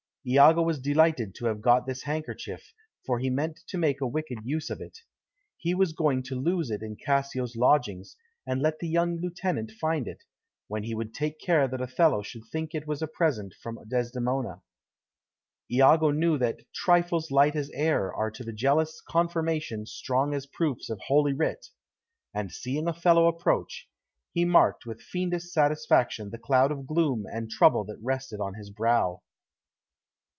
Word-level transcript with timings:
Iago 0.23 0.61
was 0.61 0.79
delighted 0.79 1.33
to 1.33 1.47
have 1.47 1.61
got 1.61 1.87
this 1.87 2.03
handkerchief, 2.03 2.73
for 3.07 3.17
he 3.17 3.31
meant 3.31 3.61
to 3.69 3.77
make 3.79 3.99
a 4.01 4.05
wicked 4.07 4.37
use 4.43 4.69
of 4.69 4.79
it. 4.79 4.99
He 5.57 5.73
was 5.73 5.93
going 5.93 6.21
to 6.25 6.39
lose 6.39 6.69
it 6.69 6.83
in 6.83 6.95
Cassio's 6.95 7.55
lodgings, 7.55 8.17
and 8.45 8.61
let 8.61 8.77
the 8.77 8.87
young 8.87 9.19
lieutenant 9.19 9.71
find 9.71 10.07
it, 10.07 10.21
when 10.67 10.83
he 10.83 10.93
would 10.93 11.15
take 11.15 11.39
care 11.39 11.67
that 11.67 11.81
Othello 11.81 12.21
should 12.21 12.43
think 12.45 12.75
it 12.75 12.85
was 12.85 13.01
a 13.01 13.07
present 13.07 13.55
from 13.63 13.79
Desdemona. 13.89 14.61
Iago 15.71 16.11
knew 16.11 16.37
that 16.37 16.71
"Trifles 16.71 17.31
light 17.31 17.55
as 17.55 17.71
air 17.71 18.13
are 18.13 18.29
to 18.29 18.43
the 18.43 18.53
jealous 18.53 19.01
confirmation 19.01 19.87
strong 19.87 20.35
as 20.35 20.45
proofs 20.45 20.87
of 20.91 20.99
holy 21.07 21.33
writ," 21.33 21.65
and 22.31 22.51
seeing 22.51 22.87
Othello 22.87 23.25
approach, 23.25 23.89
he 24.33 24.45
marked 24.45 24.85
with 24.85 25.01
fiendish 25.01 25.51
satisfaction 25.51 26.29
the 26.29 26.37
cloud 26.37 26.71
of 26.71 26.85
gloom 26.85 27.25
and 27.25 27.49
trouble 27.49 27.83
that 27.85 27.97
rested 28.03 28.39
on 28.39 28.53
his 28.53 28.69
brow. 28.69 29.23